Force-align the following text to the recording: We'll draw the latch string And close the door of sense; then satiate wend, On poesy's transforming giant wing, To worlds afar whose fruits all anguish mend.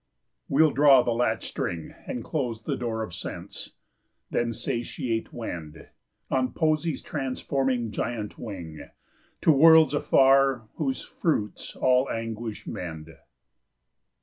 We'll 0.49 0.71
draw 0.71 1.03
the 1.03 1.11
latch 1.13 1.47
string 1.47 1.93
And 2.07 2.23
close 2.23 2.63
the 2.63 2.75
door 2.75 3.03
of 3.03 3.13
sense; 3.13 3.75
then 4.31 4.51
satiate 4.51 5.31
wend, 5.31 5.89
On 6.31 6.53
poesy's 6.53 7.03
transforming 7.03 7.91
giant 7.91 8.39
wing, 8.39 8.89
To 9.41 9.51
worlds 9.51 9.93
afar 9.93 10.67
whose 10.77 11.03
fruits 11.03 11.75
all 11.75 12.09
anguish 12.09 12.65
mend. 12.65 13.15